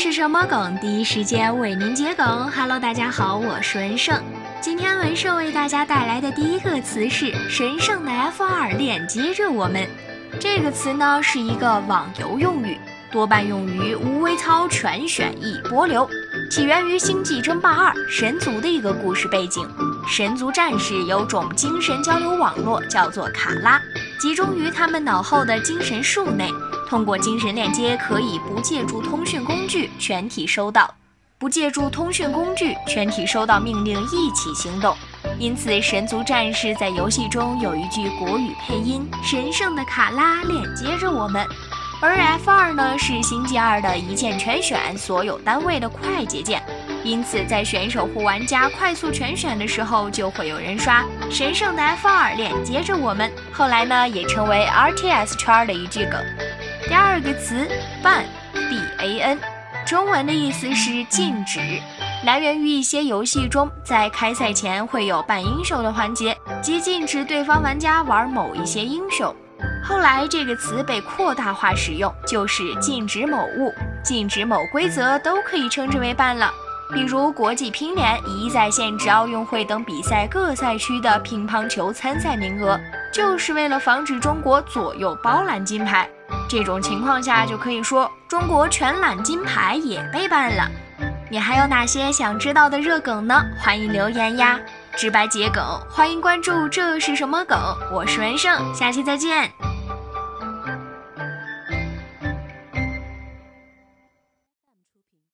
[0.00, 0.74] 是什么梗？
[0.78, 2.50] 第一时间为您解梗。
[2.52, 4.18] Hello，大家好，我是文胜。
[4.58, 9.86] 今天文胜为大家带来的第一个词是“神圣的 F 二链接着我们”。
[10.40, 12.78] 这个词呢是一个网游用语，
[13.12, 16.08] 多半用于无微操全选一波流，
[16.50, 19.68] 起源于《星际争霸二》神族的一个故事背景。
[20.08, 23.78] 神族战士有种精神交流网络，叫做卡拉，
[24.18, 26.50] 集中于他们脑后的精神树内。
[26.90, 30.92] 通过精神链接，可以不借助通讯工具全体收到，
[31.38, 34.96] 不借助通讯工具全体收到命令一起行动。
[35.38, 41.46] 因此，神族战士在游戏中有一句国语配音：“神圣的卡拉链接着我们。”
[42.02, 46.60] 而 F 二呢，是星际二的一键全选所有单位的快捷键，
[47.04, 53.30] 因此在选手或玩家快速全选的时候，就会有人刷“神圣的 F 二链接着我们”。
[53.52, 56.18] 后来呢，也成为 RTS 圈的一句梗。
[56.90, 57.68] 第二个词
[58.02, 59.38] ban，b a n，
[59.86, 61.60] 中文的意思是禁止，
[62.24, 69.32] 来源于一些游戏中，在开赛前会有扮英雄的环节，即禁止对方玩家玩某一些英雄。
[69.84, 76.52] 后来这个词被扩大化使用，就是禁止某物、禁止某规则都可以称之为 ban 了。
[76.92, 82.76] 比如国际乒联一再限制奥运会等比赛各赛区的乒乓球参赛名额，
[83.12, 86.10] 就是为了防止中国左右包揽金牌。
[86.48, 90.68] 这种情况下，就可以说中国全揽金牌也被办了。
[91.30, 93.40] 你还有哪些想知道的热梗呢？
[93.60, 94.58] 欢迎留言呀！
[94.96, 96.68] 直白桔梗，欢迎关注。
[96.68, 97.56] 这是什么梗？
[97.92, 99.69] 我是文胜，下期再见。